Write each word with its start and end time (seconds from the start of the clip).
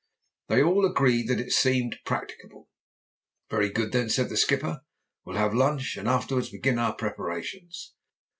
They 0.47 0.63
all 0.63 0.83
agreed 0.83 1.27
that 1.27 1.39
it 1.39 1.51
seemed 1.51 1.99
practicable. 2.05 2.67
"Very 3.51 3.69
good 3.69 3.91
then," 3.91 4.09
said 4.09 4.29
the 4.29 4.35
skipper, 4.37 4.81
"we'll 5.25 5.37
have 5.37 5.53
lunch, 5.53 5.95
and 5.95 6.07
afterwards 6.07 6.49
begin 6.49 6.79
our 6.79 6.95
preparations." 6.95 7.93